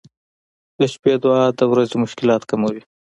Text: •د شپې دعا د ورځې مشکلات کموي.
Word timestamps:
•د 0.79 0.81
شپې 0.93 1.13
دعا 1.23 1.43
د 1.59 1.61
ورځې 1.71 1.95
مشکلات 2.03 2.41
کموي. 2.49 2.81